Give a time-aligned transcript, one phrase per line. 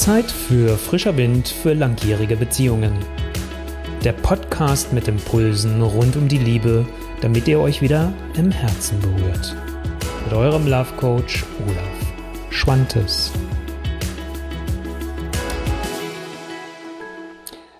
[0.00, 2.90] Zeit für frischer Wind für langjährige Beziehungen.
[4.02, 6.86] Der Podcast mit Impulsen rund um die Liebe,
[7.20, 9.54] damit ihr euch wieder im Herzen berührt.
[10.24, 12.12] Mit eurem Love Coach Olaf
[12.48, 13.30] Schwantes.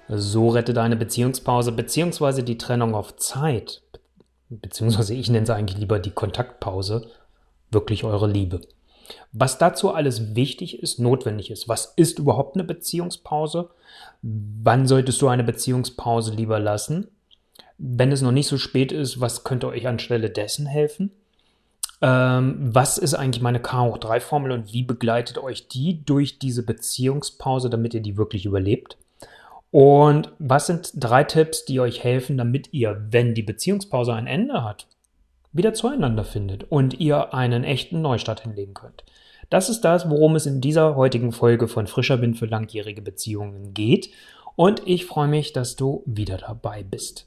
[0.09, 2.43] So rette deine Beziehungspause bzw.
[2.43, 3.81] die Trennung auf Zeit,
[4.51, 7.09] beziehungsweise ich nenne es eigentlich lieber die Kontaktpause,
[7.71, 8.61] wirklich eure Liebe.
[9.33, 11.69] Was dazu alles wichtig ist, notwendig ist.
[11.69, 13.71] Was ist überhaupt eine Beziehungspause?
[14.23, 17.09] Wann solltest du eine Beziehungspause lieber lassen?
[17.79, 21.13] Wenn es noch nicht so spät ist, was könnte euch anstelle dessen helfen?
[22.03, 26.39] Ähm, was ist eigentlich meine K hoch 3 Formel und wie begleitet euch die durch
[26.39, 28.97] diese Beziehungspause, damit ihr die wirklich überlebt?
[29.71, 34.65] Und was sind drei Tipps, die euch helfen, damit ihr, wenn die Beziehungspause ein Ende
[34.65, 34.87] hat,
[35.53, 39.05] wieder zueinander findet und ihr einen echten Neustart hinlegen könnt.
[39.49, 43.75] Das ist das, worum es in dieser heutigen Folge von Frischer Wind für langjährige Beziehungen
[43.75, 44.11] geht.
[44.55, 47.27] Und ich freue mich, dass du wieder dabei bist.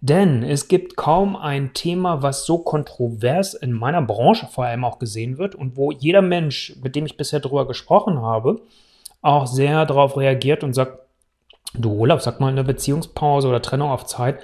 [0.00, 4.98] Denn es gibt kaum ein Thema, was so kontrovers in meiner Branche vor allem auch
[4.98, 8.60] gesehen wird und wo jeder Mensch, mit dem ich bisher darüber gesprochen habe,
[9.22, 10.98] auch sehr darauf reagiert und sagt,
[11.74, 14.40] du Olaf, sag mal eine Beziehungspause oder Trennung auf Zeit,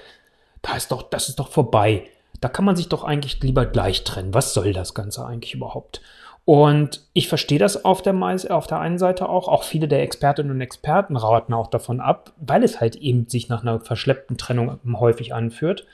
[0.62, 2.08] da ist doch, das ist doch vorbei.
[2.40, 4.34] Da kann man sich doch eigentlich lieber gleich trennen.
[4.34, 6.00] Was soll das Ganze eigentlich überhaupt?
[6.48, 8.14] Und ich verstehe das auf der,
[8.48, 9.48] auf der einen Seite auch.
[9.48, 13.50] Auch viele der Expertinnen und Experten raten auch davon ab, weil es halt eben sich
[13.50, 15.86] nach einer verschleppten Trennung häufig anführt,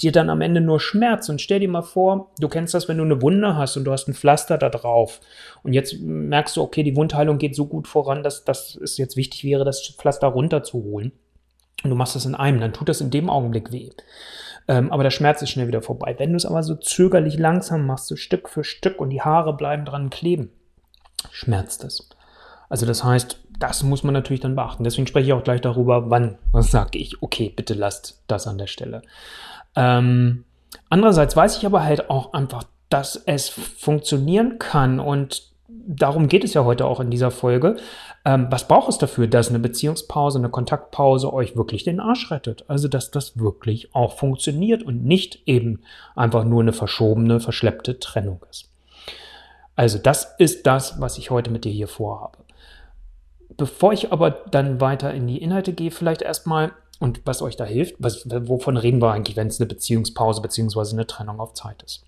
[0.00, 1.28] dir dann am Ende nur Schmerz.
[1.28, 3.90] Und stell dir mal vor, du kennst das, wenn du eine Wunde hast und du
[3.90, 5.20] hast ein Pflaster da drauf.
[5.64, 9.16] Und jetzt merkst du, okay, die Wundheilung geht so gut voran, dass, dass es jetzt
[9.16, 11.10] wichtig wäre, das Pflaster runterzuholen.
[11.82, 13.90] Und du machst das in einem, dann tut das in dem Augenblick weh.
[14.68, 16.14] Ähm, aber der Schmerz ist schnell wieder vorbei.
[16.18, 19.56] Wenn du es aber so zögerlich langsam machst, so Stück für Stück und die Haare
[19.56, 20.50] bleiben dran kleben,
[21.30, 22.08] schmerzt es.
[22.68, 24.84] Also das heißt, das muss man natürlich dann beachten.
[24.84, 28.58] Deswegen spreche ich auch gleich darüber, wann was sage ich, okay, bitte lasst das an
[28.58, 29.02] der Stelle.
[29.76, 30.44] Ähm,
[30.90, 36.54] andererseits weiß ich aber halt auch einfach, dass es funktionieren kann und darum geht es
[36.54, 37.76] ja heute auch in dieser Folge.
[38.24, 42.64] Ähm, was braucht es dafür, dass eine Beziehungspause, eine Kontaktpause euch wirklich den Arsch rettet?
[42.68, 45.80] Also, dass das wirklich auch funktioniert und nicht eben
[46.14, 48.70] einfach nur eine verschobene, verschleppte Trennung ist.
[49.74, 52.38] Also, das ist das, was ich heute mit dir hier vorhabe.
[53.56, 57.64] Bevor ich aber dann weiter in die Inhalte gehe, vielleicht erstmal, und was euch da
[57.64, 60.92] hilft, was, wovon reden wir eigentlich, wenn es eine Beziehungspause bzw.
[60.92, 62.04] eine Trennung auf Zeit ist?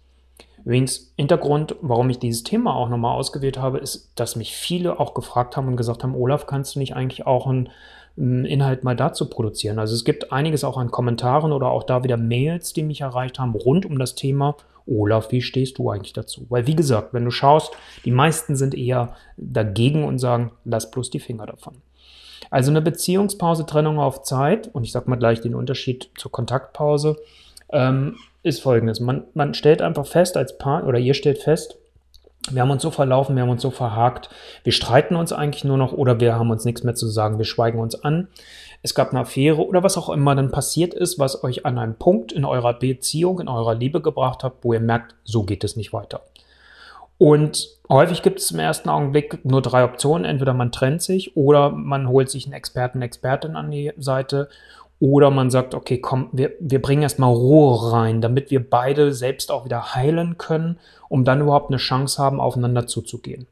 [0.68, 5.14] Übrigens, Hintergrund, warum ich dieses Thema auch nochmal ausgewählt habe, ist, dass mich viele auch
[5.14, 7.70] gefragt haben und gesagt haben, Olaf, kannst du nicht eigentlich auch einen,
[8.18, 9.78] einen Inhalt mal dazu produzieren?
[9.78, 13.38] Also es gibt einiges auch an Kommentaren oder auch da wieder Mails, die mich erreicht
[13.38, 14.56] haben rund um das Thema.
[14.84, 16.44] Olaf, wie stehst du eigentlich dazu?
[16.50, 17.72] Weil wie gesagt, wenn du schaust,
[18.04, 21.76] die meisten sind eher dagegen und sagen, lass bloß die Finger davon.
[22.50, 27.16] Also eine Beziehungspause, Trennung auf Zeit, und ich sage mal gleich den Unterschied zur Kontaktpause,
[27.72, 29.00] ähm, ist folgendes.
[29.00, 31.78] Man, man stellt einfach fest als Paar, oder ihr stellt fest,
[32.50, 34.30] wir haben uns so verlaufen, wir haben uns so verhakt,
[34.64, 37.44] wir streiten uns eigentlich nur noch oder wir haben uns nichts mehr zu sagen, wir
[37.44, 38.28] schweigen uns an.
[38.82, 41.96] Es gab eine Affäre oder was auch immer dann passiert ist, was euch an einen
[41.96, 45.76] Punkt in eurer Beziehung, in eurer Liebe gebracht hat, wo ihr merkt, so geht es
[45.76, 46.22] nicht weiter.
[47.18, 50.24] Und häufig gibt es im ersten Augenblick nur drei Optionen.
[50.24, 54.48] Entweder man trennt sich oder man holt sich einen Experten, Expertin an die Seite
[55.00, 59.50] oder man sagt, okay, komm, wir, wir bringen erstmal Ruhe rein, damit wir beide selbst
[59.50, 60.78] auch wieder heilen können,
[61.08, 63.46] um dann überhaupt eine Chance haben, aufeinander zuzugehen.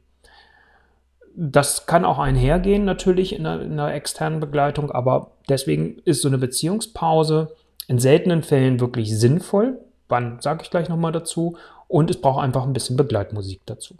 [1.35, 6.27] Das kann auch einhergehen natürlich in einer, in einer externen Begleitung, aber deswegen ist so
[6.27, 7.55] eine Beziehungspause
[7.87, 9.79] in seltenen Fällen wirklich sinnvoll.
[10.09, 11.57] Wann sage ich gleich nochmal dazu.
[11.87, 13.95] Und es braucht einfach ein bisschen Begleitmusik dazu.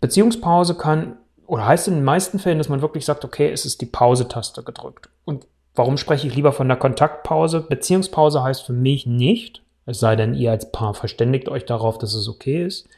[0.00, 3.80] Beziehungspause kann oder heißt in den meisten Fällen, dass man wirklich sagt, okay, es ist
[3.80, 5.10] die Pause-Taste gedrückt.
[5.24, 7.60] Und Warum spreche ich lieber von der Kontaktpause?
[7.60, 12.14] Beziehungspause heißt für mich nicht, es sei denn, ihr als Paar verständigt euch darauf, dass
[12.14, 12.88] es okay ist,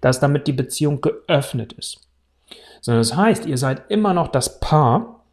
[0.00, 2.00] dass damit die Beziehung geöffnet ist.
[2.80, 5.24] Sondern das heißt, ihr seid immer noch das Paar,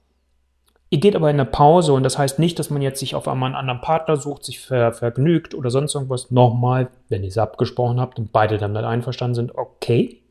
[0.89, 3.27] ihr geht aber in eine Pause und das heißt nicht, dass man jetzt sich auf
[3.27, 6.31] einmal einen anderen Partner sucht, sich ver vergnügt oder sonst irgendwas.
[6.31, 10.21] Nochmal, wenn ihr es abgesprochen habt und beide dann einverstanden sind, okay.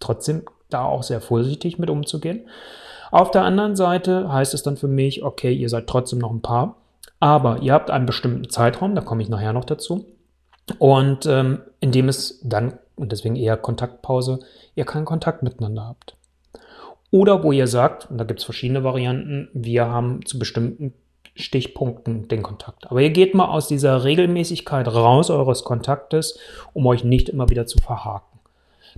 [0.00, 2.48] Trotzdem da auch sehr vorsichtig mit umzugehen.
[3.14, 6.42] Auf der anderen Seite heißt es dann für mich, okay, ihr seid trotzdem noch ein
[6.42, 6.78] Paar,
[7.20, 10.06] aber ihr habt einen bestimmten Zeitraum, da komme ich nachher noch dazu.
[10.80, 14.40] Und ähm, indem es dann, und deswegen eher Kontaktpause,
[14.74, 16.16] ihr keinen Kontakt miteinander habt.
[17.12, 20.92] Oder wo ihr sagt, und da gibt es verschiedene Varianten, wir haben zu bestimmten
[21.36, 22.90] Stichpunkten den Kontakt.
[22.90, 26.36] Aber ihr geht mal aus dieser Regelmäßigkeit raus eures Kontaktes,
[26.72, 28.33] um euch nicht immer wieder zu verhaken.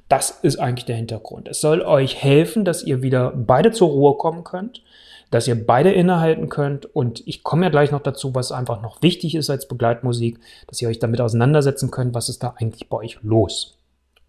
[0.09, 1.49] Das ist eigentlich der Hintergrund.
[1.49, 4.83] Es soll euch helfen, dass ihr wieder beide zur Ruhe kommen könnt,
[5.31, 6.87] dass ihr beide innehalten könnt.
[6.95, 10.81] Und ich komme ja gleich noch dazu, was einfach noch wichtig ist als Begleitmusik, dass
[10.81, 13.79] ihr euch damit auseinandersetzen könnt, was ist da eigentlich bei euch los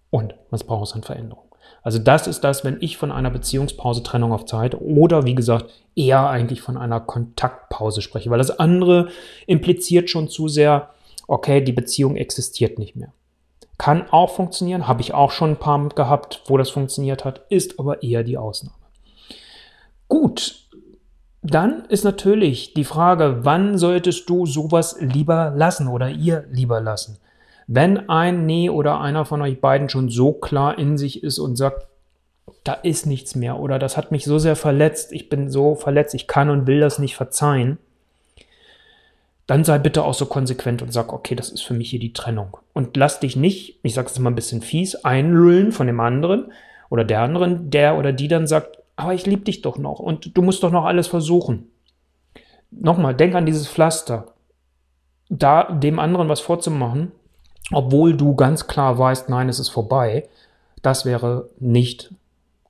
[0.10, 1.44] und was braucht es an Veränderung.
[1.84, 5.69] Also das ist das, wenn ich von einer Beziehungspause, Trennung auf Zeit oder wie gesagt
[5.96, 9.10] eher eigentlich von einer Kontaktpause spreche, weil das andere
[9.46, 10.90] impliziert schon zu sehr,
[11.28, 13.14] okay, die Beziehung existiert nicht mehr.
[13.77, 17.79] Kann auch funktionieren, habe ich auch schon ein paar gehabt, wo das funktioniert hat, ist
[17.79, 18.77] aber eher die Ausnahme.
[20.07, 20.68] Gut,
[21.44, 27.19] dann ist natürlich die Frage, wann solltest du sowas lieber lassen oder ihr lieber lassen?
[27.68, 31.56] Wenn ein Nee oder einer von euch beiden schon so klar in sich ist und
[31.56, 31.88] sagt,
[32.63, 36.13] da ist nichts mehr oder das hat mich so sehr verletzt, ich bin so verletzt,
[36.13, 37.77] ich kann und will das nicht verzeihen,
[39.47, 42.13] dann sei bitte auch so konsequent und sag, okay, das ist für mich hier die
[42.13, 42.57] Trennung.
[42.73, 46.51] Und lass dich nicht, ich sage es mal ein bisschen fies, einlullen von dem anderen
[46.89, 50.35] oder der anderen, der oder die dann sagt, aber ich liebe dich doch noch und
[50.38, 51.71] du musst doch noch alles versuchen.
[52.71, 54.33] Nochmal, denk an dieses Pflaster.
[55.29, 57.13] Da dem anderen was vorzumachen,
[57.71, 60.27] obwohl du ganz klar weißt, nein, es ist vorbei,
[60.81, 62.13] das wäre nicht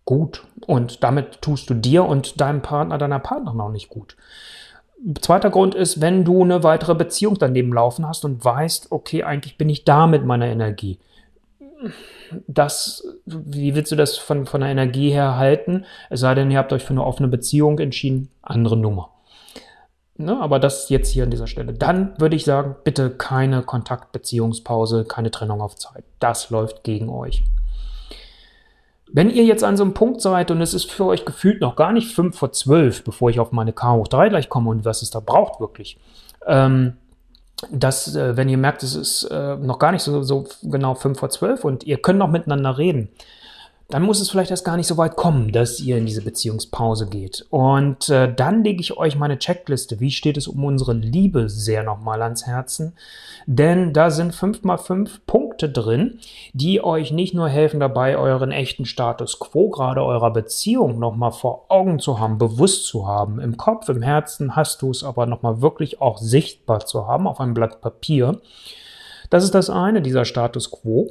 [0.05, 0.45] gut.
[0.65, 4.15] Und damit tust du dir und deinem Partner, deiner Partnerin auch nicht gut.
[5.21, 9.57] Zweiter Grund ist, wenn du eine weitere Beziehung daneben laufen hast und weißt, okay, eigentlich
[9.57, 10.97] bin ich da mit meiner Energie.
[12.47, 15.85] Das, wie willst du das von, von der Energie her halten?
[16.09, 19.11] Es sei denn, ihr habt euch für eine offene Beziehung entschieden, andere Nummer.
[20.19, 21.73] Ne, aber das jetzt hier an dieser Stelle.
[21.73, 26.03] Dann würde ich sagen, bitte keine Kontaktbeziehungspause, keine Trennung auf Zeit.
[26.19, 27.43] Das läuft gegen euch.
[29.11, 31.75] Wenn ihr jetzt an so einem Punkt seid und es ist für euch gefühlt noch
[31.75, 34.85] gar nicht 5 vor 12, bevor ich auf meine K hoch 3 gleich komme und
[34.85, 35.97] was es da braucht wirklich,
[36.45, 36.93] ähm,
[37.71, 41.17] dass, äh, wenn ihr merkt, es ist äh, noch gar nicht so, so genau 5
[41.17, 43.09] vor 12 und ihr könnt noch miteinander reden,
[43.89, 47.07] dann muss es vielleicht erst gar nicht so weit kommen, dass ihr in diese Beziehungspause
[47.07, 47.45] geht.
[47.49, 50.01] Und äh, dann lege ich euch meine Checkliste.
[50.01, 52.97] Wie steht es um unsere Liebe sehr nochmal ans Herzen?
[53.45, 56.19] Denn da sind fünf mal fünf Punkte drin,
[56.51, 61.67] die euch nicht nur helfen dabei, euren echten Status quo, gerade eurer Beziehung nochmal vor
[61.69, 63.39] Augen zu haben, bewusst zu haben.
[63.39, 67.39] Im Kopf, im Herzen hast du es aber nochmal wirklich auch sichtbar zu haben auf
[67.39, 68.41] einem Blatt Papier.
[69.29, 71.09] Das ist das eine, dieser Status quo.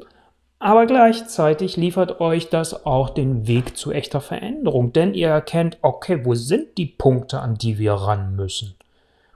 [0.66, 6.24] Aber gleichzeitig liefert euch das auch den Weg zu echter Veränderung, denn ihr erkennt, okay,
[6.24, 8.74] wo sind die Punkte, an die wir ran müssen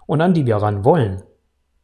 [0.06, 1.22] und an die wir ran wollen.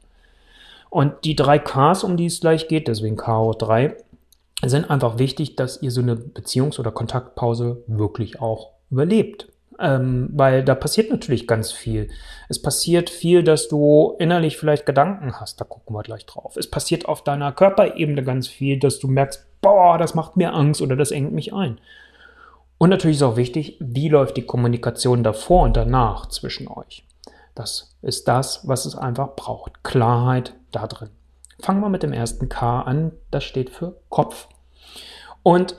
[0.90, 3.98] Und die drei Ks, um die es gleich geht, deswegen K hoch 3,
[4.66, 9.50] sind einfach wichtig, dass ihr so eine Beziehungs- oder Kontaktpause wirklich auch überlebt.
[9.80, 12.10] Ähm, weil da passiert natürlich ganz viel.
[12.50, 16.58] Es passiert viel, dass du innerlich vielleicht Gedanken hast, da gucken wir gleich drauf.
[16.58, 20.82] Es passiert auf deiner Körperebene ganz viel, dass du merkst, boah, das macht mir Angst
[20.82, 21.80] oder das engt mich ein.
[22.80, 27.04] Und natürlich ist auch wichtig, wie läuft die Kommunikation davor und danach zwischen euch.
[27.54, 29.84] Das ist das, was es einfach braucht.
[29.84, 31.10] Klarheit da drin.
[31.60, 33.12] Fangen wir mit dem ersten K an.
[33.32, 34.48] Das steht für Kopf.
[35.44, 35.76] Und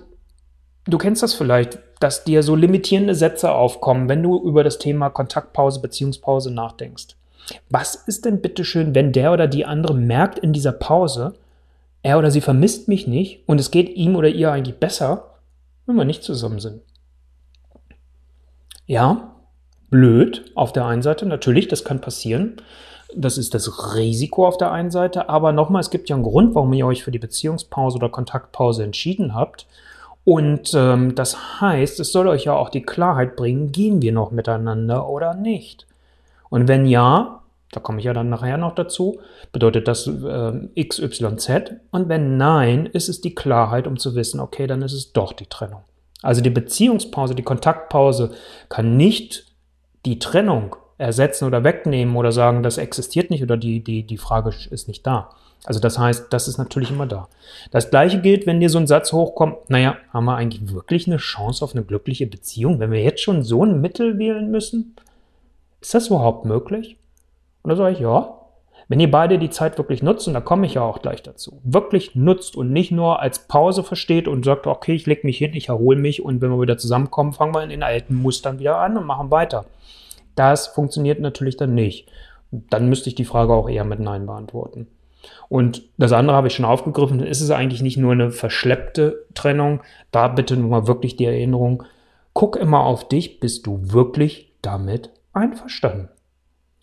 [0.85, 5.11] du kennst das vielleicht, dass dir so limitierende Sätze aufkommen, wenn du über das Thema
[5.11, 7.17] Kontaktpause, Beziehungspause nachdenkst.
[7.71, 11.35] Was ist denn bitteschön, wenn der oder die andere merkt in dieser Pause,
[12.03, 15.35] er oder sie vermisst mich nicht und es geht ihm oder ihr eigentlich besser,
[15.87, 16.83] wenn wir nicht zusammen sind?
[18.87, 19.35] Ja,
[19.91, 22.57] blöd auf der einen Seite, natürlich, das kann passieren.
[23.15, 26.55] Das ist das Risiko auf der einen Seite, aber nochmal, es gibt ja einen Grund,
[26.55, 29.67] warum ihr euch für die Beziehungspause oder Kontaktpause entschieden habt.
[30.25, 34.31] Und ähm, das heißt, es soll euch ja auch die Klarheit bringen, gehen wir noch
[34.31, 35.87] miteinander oder nicht.
[36.51, 37.41] Und wenn ja,
[37.73, 39.21] da komme ich ja dann nachher noch dazu,
[39.53, 41.73] bedeutet das äh, XYZ.
[41.91, 45.33] Und wenn nein, ist es die Klarheit, um zu wissen, okay, dann ist es doch
[45.33, 45.81] die Trennung.
[46.23, 48.33] Also die Beziehungspause, die Kontaktpause
[48.69, 49.47] kann nicht
[50.05, 54.51] die Trennung ersetzen oder wegnehmen oder sagen, das existiert nicht oder die, die, die Frage
[54.71, 55.31] ist nicht da.
[55.65, 57.29] Also das heißt, das ist natürlich immer da.
[57.71, 61.17] Das gleiche gilt, wenn dir so ein Satz hochkommt, naja, haben wir eigentlich wirklich eine
[61.17, 64.97] Chance auf eine glückliche Beziehung, wenn wir jetzt schon so ein Mittel wählen müssen?
[65.81, 66.97] Ist das überhaupt möglich?
[67.63, 68.35] Und da sage ich, ja,
[68.89, 71.61] wenn ihr beide die Zeit wirklich nutzt, und da komme ich ja auch gleich dazu,
[71.63, 75.53] wirklich nutzt und nicht nur als Pause versteht und sagt, okay, ich lege mich hin,
[75.53, 78.79] ich erhole mich und wenn wir wieder zusammenkommen, fangen wir in den alten Mustern wieder
[78.79, 79.67] an und machen weiter.
[80.39, 82.09] Das funktioniert natürlich dann nicht.
[82.51, 84.87] Dann müsste ich die Frage auch eher mit Nein beantworten.
[85.49, 89.81] Und das andere habe ich schon aufgegriffen, ist es eigentlich nicht nur eine verschleppte Trennung.
[90.11, 91.83] Da bitte nur mal wirklich die Erinnerung,
[92.35, 96.09] guck immer auf dich, bist du wirklich damit einverstanden?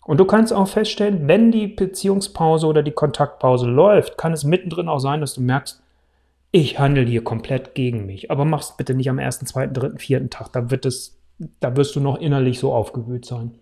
[0.04, 4.88] Und du kannst auch feststellen, wenn die Beziehungspause oder die Kontaktpause läuft, kann es mittendrin
[4.88, 5.82] auch sein, dass du merkst,
[6.52, 8.30] ich handle hier komplett gegen mich.
[8.30, 10.52] Aber mach's bitte nicht am ersten, zweiten, dritten, vierten Tag.
[10.52, 11.15] Da wird es,
[11.60, 13.54] da wirst du noch innerlich so aufgewühlt sein.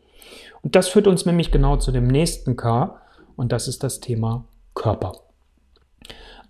[0.62, 3.00] Und das führt uns nämlich genau zu dem nächsten K.
[3.37, 5.12] Und das ist das Thema Körper.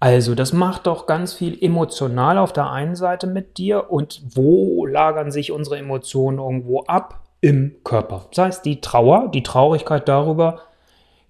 [0.00, 3.90] Also, das macht doch ganz viel emotional auf der einen Seite mit dir.
[3.90, 7.24] Und wo lagern sich unsere Emotionen irgendwo ab?
[7.44, 8.24] im Körper.
[8.32, 10.60] Sei es die Trauer, die Traurigkeit darüber,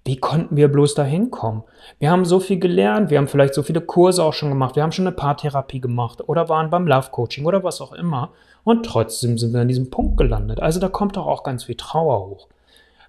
[0.05, 1.63] wie konnten wir bloß da hinkommen?
[1.97, 4.83] Wir haben so viel gelernt, wir haben vielleicht so viele Kurse auch schon gemacht, wir
[4.83, 8.31] haben schon eine Paartherapie gemacht oder waren beim Love Coaching oder was auch immer
[8.63, 10.59] und trotzdem sind wir an diesem Punkt gelandet.
[10.59, 12.47] Also da kommt doch auch ganz viel Trauer hoch.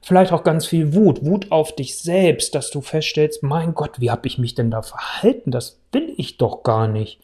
[0.01, 4.11] Vielleicht auch ganz viel Wut, Wut auf dich selbst, dass du feststellst, mein Gott, wie
[4.11, 5.51] habe ich mich denn da verhalten?
[5.51, 7.21] Das will ich doch gar nicht.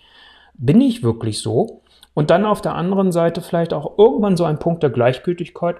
[0.54, 1.80] Bin ich wirklich so?
[2.12, 5.76] Und dann auf der anderen Seite vielleicht auch irgendwann so ein Punkt der Gleichgültigkeit.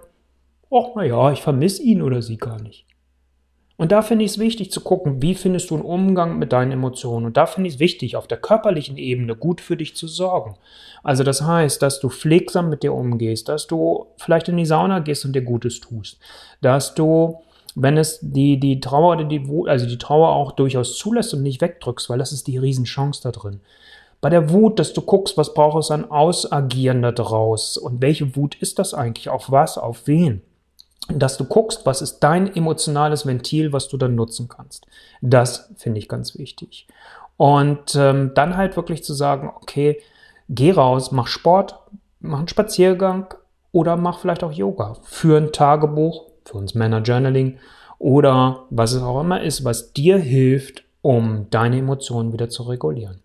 [0.70, 2.86] Och, naja, ich vermisse ihn oder sie gar nicht.
[3.82, 6.70] Und da finde ich es wichtig zu gucken, wie findest du einen Umgang mit deinen
[6.70, 7.26] Emotionen.
[7.26, 10.54] Und da finde ich es wichtig, auf der körperlichen Ebene gut für dich zu sorgen.
[11.02, 15.00] Also das heißt, dass du pflegsam mit dir umgehst, dass du vielleicht in die Sauna
[15.00, 16.20] gehst und dir Gutes tust,
[16.60, 17.40] dass du,
[17.74, 21.42] wenn es die, die Trauer oder die Wut, also die Trauer auch durchaus zulässt und
[21.42, 23.62] nicht wegdrückst, weil das ist die Riesenchance da drin
[24.20, 28.54] bei der Wut, dass du guckst, was braucht es an Ausagieren daraus und welche Wut
[28.54, 30.42] ist das eigentlich, auf was, auf wen.
[31.08, 34.86] Dass du guckst, was ist dein emotionales Ventil, was du dann nutzen kannst.
[35.20, 36.86] Das finde ich ganz wichtig.
[37.36, 40.00] Und ähm, dann halt wirklich zu sagen, okay,
[40.48, 41.78] geh raus, mach Sport,
[42.20, 43.34] mach einen Spaziergang
[43.72, 44.96] oder mach vielleicht auch Yoga.
[45.02, 47.58] Für ein Tagebuch, für uns Männer Journaling
[47.98, 53.20] oder was es auch immer ist, was dir hilft, um deine Emotionen wieder zu regulieren.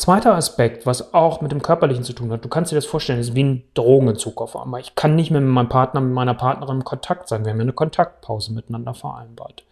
[0.00, 3.20] Zweiter Aspekt, was auch mit dem Körperlichen zu tun hat, du kannst dir das vorstellen,
[3.20, 4.80] ist wie ein Drogenentzug auf einmal.
[4.80, 7.44] Ich kann nicht mehr mit meinem Partner, mit meiner Partnerin in Kontakt sein.
[7.44, 9.62] Wir haben ja eine Kontaktpause miteinander vereinbart.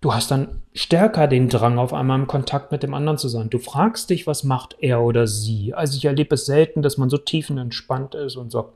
[0.00, 3.48] Du hast dann stärker den Drang, auf einmal im Kontakt mit dem anderen zu sein.
[3.48, 5.72] Du fragst dich, was macht er oder sie.
[5.72, 8.70] Also ich erlebe es selten, dass man so tiefenentspannt ist und sagt,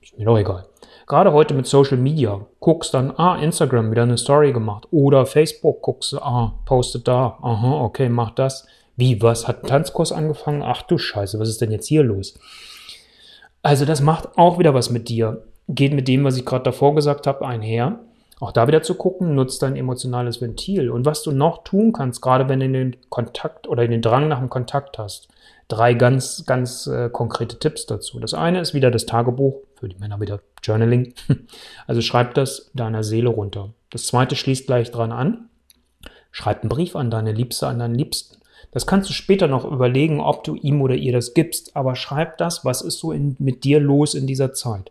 [0.00, 0.64] ist mir doch egal.
[1.06, 2.40] Gerade heute mit Social Media.
[2.58, 4.88] Guckst dann, ah, Instagram wieder eine Story gemacht.
[4.92, 7.36] Oder Facebook guckst ah, postet da.
[7.42, 8.66] Aha, okay, mach das.
[8.96, 9.48] Wie, was?
[9.48, 10.62] Hat ein Tanzkurs angefangen?
[10.62, 12.38] Ach du Scheiße, was ist denn jetzt hier los?
[13.62, 15.42] Also das macht auch wieder was mit dir.
[15.68, 18.00] Geht mit dem, was ich gerade davor gesagt habe, einher.
[18.40, 20.90] Auch da wieder zu gucken, nutzt dein emotionales Ventil.
[20.90, 24.38] Und was du noch tun kannst, gerade wenn du den Kontakt oder den Drang nach
[24.38, 25.28] dem Kontakt hast.
[25.68, 28.20] Drei ganz, ganz äh, konkrete Tipps dazu.
[28.20, 31.14] Das eine ist wieder das Tagebuch, für die Männer wieder Journaling.
[31.86, 33.70] Also schreib das deiner Seele runter.
[33.90, 35.48] Das zweite schließt gleich dran an.
[36.30, 38.36] Schreib einen Brief an deine Liebste, an deinen Liebsten.
[38.74, 42.38] Das kannst du später noch überlegen, ob du ihm oder ihr das gibst, aber schreib
[42.38, 44.90] das, was ist so in, mit dir los in dieser Zeit.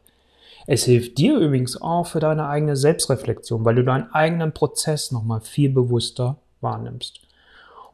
[0.65, 5.41] Es hilft dir übrigens auch für deine eigene Selbstreflexion, weil du deinen eigenen Prozess nochmal
[5.41, 7.19] viel bewusster wahrnimmst.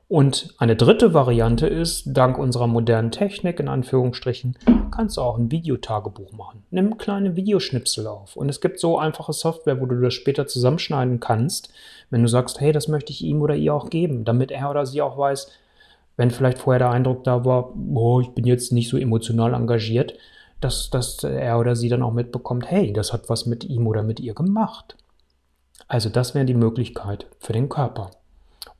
[0.08, 4.58] Und eine dritte Variante ist, dank unserer modernen Technik, in Anführungsstrichen,
[4.92, 6.64] kannst du auch ein Videotagebuch machen.
[6.70, 8.36] Nimm kleine Videoschnipsel auf.
[8.36, 11.72] Und es gibt so einfache Software, wo du das später zusammenschneiden kannst,
[12.12, 14.86] wenn du sagst, hey, das möchte ich ihm oder ihr auch geben, damit er oder
[14.86, 15.52] sie auch weiß,
[16.20, 20.16] wenn vielleicht vorher der Eindruck da war, oh, ich bin jetzt nicht so emotional engagiert,
[20.60, 24.04] dass, dass er oder sie dann auch mitbekommt, hey, das hat was mit ihm oder
[24.04, 24.98] mit ihr gemacht.
[25.88, 28.12] Also das wäre die Möglichkeit für den Körper.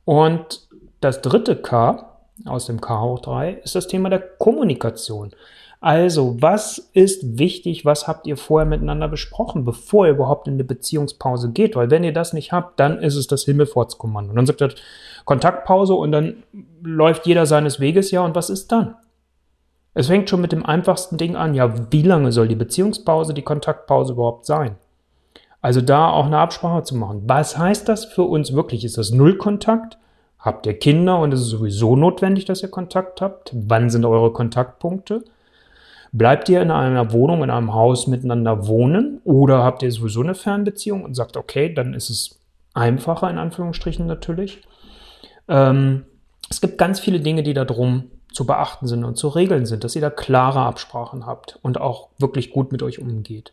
[0.04, 0.68] Und
[1.00, 5.30] das dritte K aus dem K hoch 3 ist das Thema der Kommunikation.
[5.82, 7.86] Also, was ist wichtig?
[7.86, 11.74] Was habt ihr vorher miteinander besprochen, bevor ihr überhaupt in eine Beziehungspause geht?
[11.74, 14.30] Weil wenn ihr das nicht habt, dann ist es das Himmelfahrtskommando.
[14.30, 14.74] Und dann sagt ihr
[15.24, 16.42] Kontaktpause und dann
[16.82, 18.10] läuft jeder seines Weges.
[18.10, 18.94] Ja, und was ist dann?
[19.94, 21.54] Es fängt schon mit dem einfachsten Ding an.
[21.54, 24.76] Ja, wie lange soll die Beziehungspause, die Kontaktpause überhaupt sein?
[25.62, 27.22] Also da auch eine Absprache zu machen.
[27.26, 28.84] Was heißt das für uns wirklich?
[28.84, 29.98] Ist das Nullkontakt?
[30.38, 33.50] Habt ihr Kinder und es ist sowieso notwendig, dass ihr Kontakt habt?
[33.54, 35.24] Wann sind eure Kontaktpunkte?
[36.12, 40.34] Bleibt ihr in einer Wohnung, in einem Haus miteinander wohnen oder habt ihr sowieso eine
[40.34, 42.40] Fernbeziehung und sagt, okay, dann ist es
[42.74, 44.62] einfacher in Anführungsstrichen natürlich.
[45.48, 46.04] Ähm,
[46.48, 49.84] es gibt ganz viele Dinge, die da drum zu beachten sind und zu regeln sind,
[49.84, 53.52] dass ihr da klare Absprachen habt und auch wirklich gut mit euch umgeht.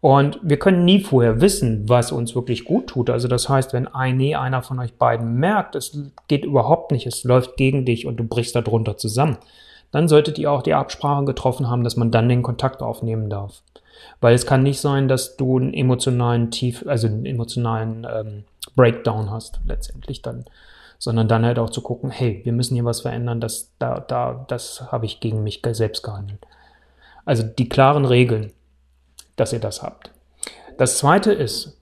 [0.00, 3.10] Und wir können nie vorher wissen, was uns wirklich gut tut.
[3.10, 5.98] Also das heißt, wenn ein, nee, einer von euch beiden merkt, es
[6.28, 9.38] geht überhaupt nicht, es läuft gegen dich und du brichst darunter zusammen,
[9.90, 13.62] dann solltet ihr auch die Absprache getroffen haben, dass man dann den Kontakt aufnehmen darf.
[14.20, 19.30] Weil es kann nicht sein, dass du einen emotionalen Tief, also einen emotionalen ähm, Breakdown
[19.30, 20.44] hast, letztendlich dann
[20.98, 24.44] sondern dann halt auch zu gucken, hey, wir müssen hier was verändern, das, da, da,
[24.48, 26.46] das habe ich gegen mich selbst gehandelt.
[27.24, 28.52] Also die klaren Regeln,
[29.36, 30.10] dass ihr das habt.
[30.78, 31.78] Das zweite ist,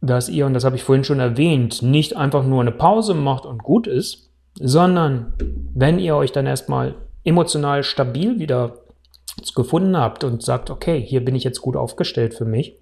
[0.00, 3.46] dass ihr, und das habe ich vorhin schon erwähnt, nicht einfach nur eine Pause macht
[3.46, 5.34] und gut ist, sondern
[5.74, 6.94] wenn ihr euch dann erstmal
[7.26, 8.78] emotional stabil wieder
[9.54, 12.78] gefunden habt und sagt, okay, hier bin ich jetzt gut aufgestellt für mich,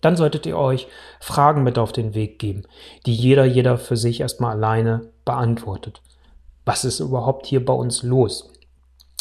[0.00, 0.86] dann solltet ihr euch
[1.20, 2.62] Fragen mit auf den Weg geben,
[3.06, 6.00] die jeder, jeder für sich erstmal alleine beantwortet.
[6.64, 8.50] Was ist überhaupt hier bei uns los?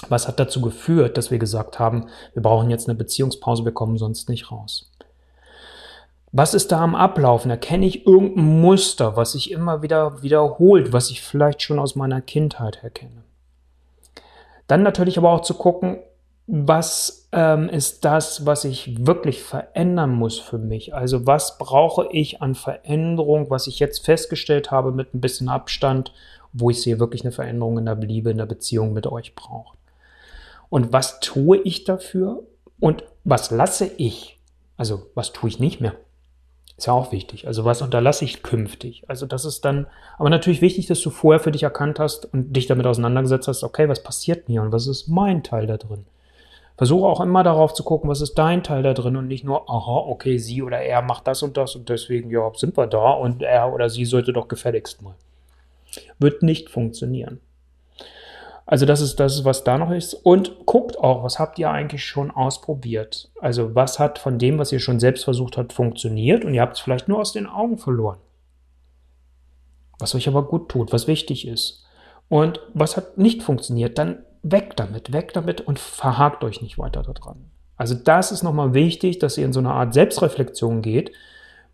[0.09, 3.97] Was hat dazu geführt, dass wir gesagt haben, wir brauchen jetzt eine Beziehungspause, wir kommen
[3.97, 4.91] sonst nicht raus?
[6.31, 7.51] Was ist da am Ablaufen?
[7.51, 12.21] Erkenne ich irgendein Muster, was sich immer wieder wiederholt, was ich vielleicht schon aus meiner
[12.21, 13.23] Kindheit erkenne?
[14.67, 15.99] Dann natürlich aber auch zu gucken,
[16.45, 20.93] was ähm, ist das, was ich wirklich verändern muss für mich?
[20.93, 26.13] Also was brauche ich an Veränderung, was ich jetzt festgestellt habe mit ein bisschen Abstand,
[26.51, 29.77] wo ich sehe wirklich eine Veränderung in der Liebe, in der Beziehung mit euch braucht.
[30.69, 32.43] Und was tue ich dafür
[32.79, 34.39] und was lasse ich?
[34.75, 35.93] Also was tue ich nicht mehr?
[36.77, 37.47] Ist ja auch wichtig.
[37.47, 39.03] Also was unterlasse ich künftig?
[39.07, 39.85] Also das ist dann,
[40.17, 43.63] aber natürlich wichtig, dass du vorher für dich erkannt hast und dich damit auseinandergesetzt hast,
[43.63, 46.05] okay, was passiert mir und was ist mein Teil da drin?
[46.75, 49.69] Versuche auch immer darauf zu gucken, was ist dein Teil da drin und nicht nur,
[49.69, 53.11] aha, okay, sie oder er macht das und das und deswegen, ja, sind wir da
[53.11, 55.13] und er oder sie sollte doch gefälligst mal.
[56.17, 57.39] Wird nicht funktionieren.
[58.65, 60.13] Also das ist das, was da noch ist.
[60.13, 63.31] Und guckt auch, was habt ihr eigentlich schon ausprobiert?
[63.39, 66.77] Also was hat von dem, was ihr schon selbst versucht habt, funktioniert und ihr habt
[66.77, 68.19] es vielleicht nur aus den Augen verloren.
[69.99, 71.85] Was euch aber gut tut, was wichtig ist.
[72.29, 77.03] Und was hat nicht funktioniert, dann weg damit, weg damit und verhakt euch nicht weiter
[77.03, 77.51] daran.
[77.75, 81.11] Also das ist nochmal wichtig, dass ihr in so eine Art Selbstreflexion geht,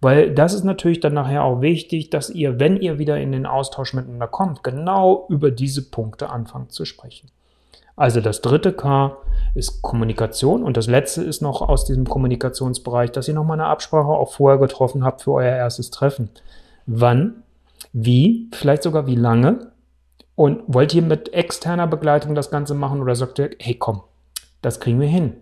[0.02, 3.46] weil das ist natürlich dann nachher auch wichtig, dass ihr, wenn ihr wieder in den
[3.46, 7.30] Austausch miteinander kommt, genau über diese Punkte anfangt zu sprechen.
[7.96, 9.18] Also das dritte K
[9.56, 14.08] ist Kommunikation und das letzte ist noch aus diesem Kommunikationsbereich, dass ihr nochmal eine Absprache
[14.08, 16.30] auch vorher getroffen habt für euer erstes Treffen.
[16.86, 17.44] Wann,
[17.92, 19.74] wie, vielleicht sogar wie lange
[20.36, 24.02] und wollt ihr mit externer Begleitung das Ganze machen oder sagt ihr, hey komm,
[24.62, 25.34] das kriegen wir hin.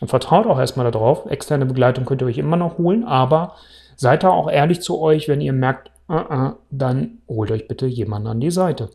[0.00, 1.26] Und vertraut auch erstmal darauf.
[1.26, 3.54] Externe Begleitung könnt ihr euch immer noch holen, aber
[3.96, 7.86] seid da auch ehrlich zu euch, wenn ihr merkt, uh -uh, dann holt euch bitte
[7.86, 8.90] jemanden an die Seite.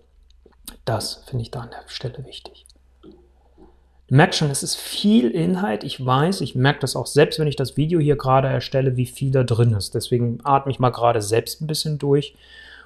[0.86, 2.66] Das finde ich da an der Stelle wichtig.
[4.08, 5.84] Du merkst schon, es ist viel Inhalt.
[5.84, 9.06] Ich weiß, ich merke das auch selbst, wenn ich das Video hier gerade erstelle, wie
[9.06, 9.96] viel da drin ist.
[9.96, 12.36] Deswegen atme ich mal gerade selbst ein bisschen durch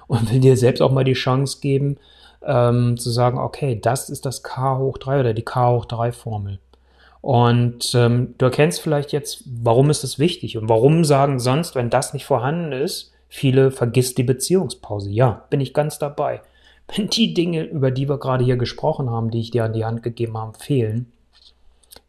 [0.06, 1.98] und will dir selbst auch mal die Chance geben,
[2.42, 6.12] ähm, zu sagen, okay, das ist das K hoch 3 oder die K hoch 3
[6.12, 6.60] Formel.
[7.20, 11.90] Und ähm, du erkennst vielleicht jetzt, warum ist das wichtig und warum sagen sonst, wenn
[11.90, 15.10] das nicht vorhanden ist, viele vergisst die Beziehungspause.
[15.10, 16.42] Ja, bin ich ganz dabei.
[16.96, 19.84] Wenn die Dinge, über die wir gerade hier gesprochen haben, die ich dir an die
[19.84, 21.12] Hand gegeben habe, fehlen,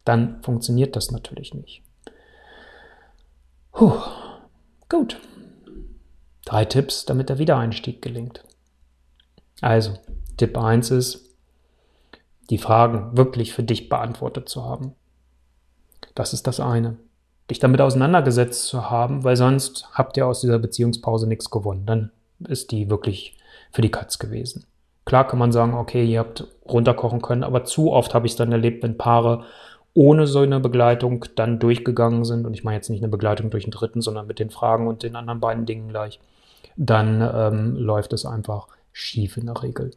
[0.06, 1.82] dann funktioniert das natürlich nicht.
[3.72, 3.92] Puh,
[4.88, 5.20] gut.
[6.46, 8.42] Drei Tipps, damit der Wiedereinstieg gelingt.
[9.60, 9.98] Also,
[10.38, 11.36] Tipp 1 ist,
[12.48, 14.94] die Fragen wirklich für dich beantwortet zu haben.
[16.14, 16.96] Das ist das eine.
[17.50, 21.86] Dich damit auseinandergesetzt zu haben, weil sonst habt ihr aus dieser Beziehungspause nichts gewonnen.
[21.86, 22.10] Dann
[22.48, 23.36] ist die wirklich
[23.72, 24.64] für die Katz gewesen.
[25.04, 28.36] Klar kann man sagen, okay, ihr habt runterkochen können, aber zu oft habe ich es
[28.36, 29.44] dann erlebt, wenn Paare
[29.94, 33.64] ohne so eine Begleitung dann durchgegangen sind, und ich meine jetzt nicht eine Begleitung durch
[33.64, 36.20] den Dritten, sondern mit den Fragen und den anderen beiden Dingen gleich,
[36.76, 39.90] dann ähm, läuft es einfach schief in der Regel.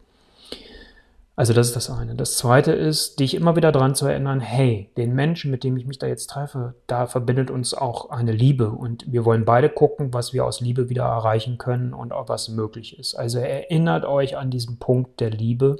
[1.36, 2.14] Also das ist das eine.
[2.14, 5.88] Das zweite ist, dich immer wieder daran zu erinnern, hey, den Menschen, mit dem ich
[5.88, 10.14] mich da jetzt treffe, da verbindet uns auch eine Liebe und wir wollen beide gucken,
[10.14, 13.16] was wir aus Liebe wieder erreichen können und auch was möglich ist.
[13.16, 15.78] Also erinnert euch an diesen Punkt der Liebe.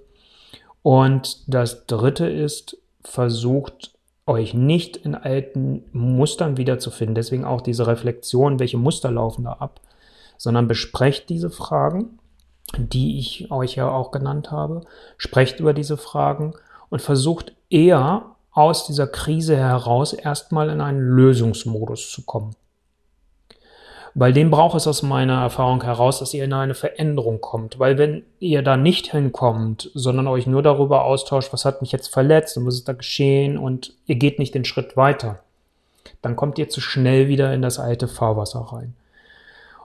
[0.82, 3.94] Und das dritte ist, versucht
[4.26, 7.14] euch nicht in alten Mustern wiederzufinden.
[7.14, 9.82] Deswegen auch diese Reflexion, welche Muster laufen da ab,
[10.38, 12.18] sondern besprecht diese Fragen
[12.78, 14.82] die ich euch ja auch genannt habe.
[15.18, 16.54] Sprecht über diese Fragen
[16.90, 22.56] und versucht eher aus dieser Krise heraus erstmal in einen Lösungsmodus zu kommen.
[24.16, 27.80] Weil den braucht es aus meiner Erfahrung heraus, dass ihr in eine Veränderung kommt.
[27.80, 32.14] Weil wenn ihr da nicht hinkommt, sondern euch nur darüber austauscht, was hat mich jetzt
[32.14, 35.40] verletzt und was ist da geschehen und ihr geht nicht den Schritt weiter,
[36.22, 38.94] dann kommt ihr zu schnell wieder in das alte Fahrwasser rein.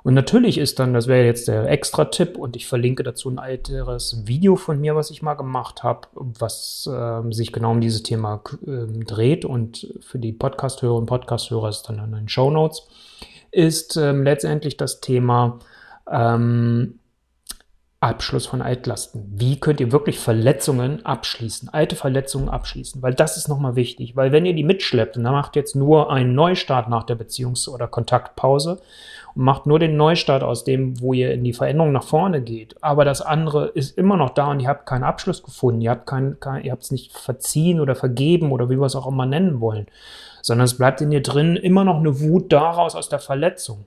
[0.03, 3.39] Und natürlich ist dann, das wäre jetzt der extra Tipp und ich verlinke dazu ein
[3.39, 8.03] älteres Video von mir, was ich mal gemacht habe, was äh, sich genau um dieses
[8.03, 9.45] Thema äh, dreht.
[9.45, 12.87] Und für die Podcast-Hörer und Podcast-Hörer ist dann in den Show Notes
[13.51, 15.59] ist ähm, letztendlich das Thema
[16.11, 16.99] ähm,
[18.01, 19.25] Abschluss von Altlasten.
[19.35, 23.03] Wie könnt ihr wirklich Verletzungen abschließen, alte Verletzungen abschließen?
[23.03, 26.13] Weil das ist nochmal wichtig, weil wenn ihr die mitschleppt und dann macht jetzt nur
[26.13, 28.81] einen Neustart nach der Beziehungs- oder Kontaktpause
[29.35, 32.77] und macht nur den Neustart aus dem, wo ihr in die Veränderung nach vorne geht,
[32.85, 36.07] aber das andere ist immer noch da und ihr habt keinen Abschluss gefunden, ihr habt
[36.07, 39.61] kein, kein ihr es nicht verziehen oder vergeben oder wie wir es auch immer nennen
[39.61, 39.89] wollen,
[40.41, 43.87] sondern es bleibt in dir drin immer noch eine Wut daraus aus der Verletzung,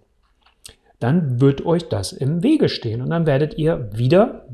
[1.02, 4.46] dann wird euch das im Wege stehen und dann werdet ihr wieder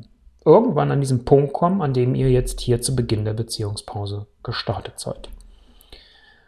[0.45, 4.97] irgendwann an diesen Punkt kommen, an dem ihr jetzt hier zu Beginn der Beziehungspause gestartet
[4.97, 5.29] seid.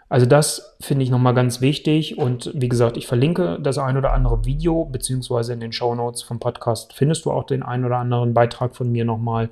[0.08, 4.14] Also das finde ich nochmal ganz wichtig und wie gesagt, ich verlinke das ein oder
[4.14, 7.98] andere Video, beziehungsweise in den Show Notes vom Podcast findest du auch den ein oder
[7.98, 9.50] anderen Beitrag von mir nochmal,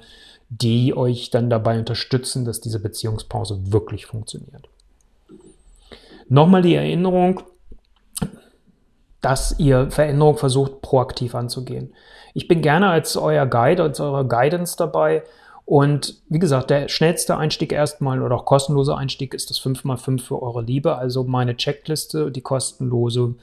[0.49, 4.69] die euch dann dabei unterstützen, dass diese Beziehungspause wirklich funktioniert.
[6.29, 7.41] Nochmal die Erinnerung,
[9.21, 11.93] dass ihr Veränderung versucht, proaktiv anzugehen.
[12.33, 15.23] Ich bin gerne als euer Guide, als eure Guidance dabei.
[15.65, 20.41] Und wie gesagt, der schnellste Einstieg erstmal oder auch kostenlose Einstieg ist das 5x5 für
[20.41, 20.97] eure Liebe.
[20.97, 23.35] Also meine Checkliste, die kostenlose,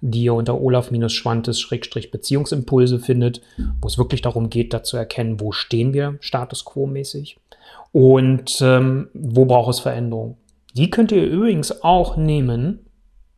[0.00, 3.40] die ihr unter Olaf-Schwantes-Beziehungsimpulse findet,
[3.80, 7.38] wo es wirklich darum geht, da zu erkennen, wo stehen wir Status quo-mäßig
[7.92, 10.36] und ähm, wo braucht es Veränderung.
[10.74, 12.80] Die könnt ihr übrigens auch nehmen,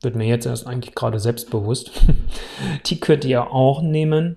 [0.05, 1.91] wird mir jetzt erst eigentlich gerade selbstbewusst,
[2.87, 4.37] die könnt ihr auch nehmen,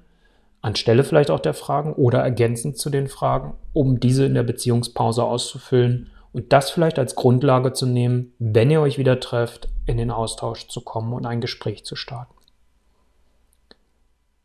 [0.61, 5.23] anstelle vielleicht auch der Fragen oder ergänzend zu den Fragen, um diese in der Beziehungspause
[5.23, 10.11] auszufüllen und das vielleicht als Grundlage zu nehmen, wenn ihr euch wieder trefft, in den
[10.11, 12.33] Austausch zu kommen und ein Gespräch zu starten.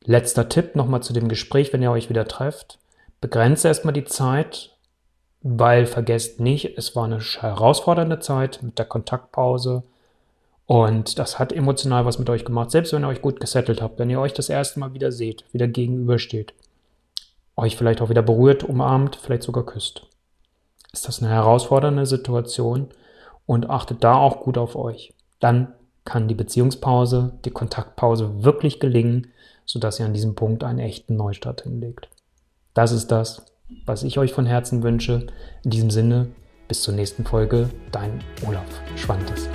[0.04, 2.78] Letzter Tipp nochmal zu dem Gespräch, wenn ihr euch wieder trefft.
[3.20, 4.72] Begrenzt erstmal die Zeit
[5.42, 9.82] weil vergesst nicht, es war eine herausfordernde Zeit mit der Kontaktpause
[10.66, 13.98] und das hat emotional was mit euch gemacht, selbst wenn ihr euch gut gesettelt habt,
[13.98, 16.54] wenn ihr euch das erste Mal wieder seht, wieder gegenübersteht,
[17.56, 20.06] euch vielleicht auch wieder berührt, umarmt, vielleicht sogar küsst.
[20.92, 22.88] Ist das eine herausfordernde Situation
[23.46, 25.14] und achtet da auch gut auf euch.
[25.40, 29.28] Dann kann die Beziehungspause, die Kontaktpause wirklich gelingen,
[29.64, 32.08] sodass ihr an diesem Punkt einen echten Neustart hinlegt.
[32.74, 33.44] Das ist das,
[33.86, 35.26] was ich euch von Herzen wünsche.
[35.64, 36.28] In diesem Sinne,
[36.68, 39.48] bis zur nächsten Folge, dein Olaf Schwantes.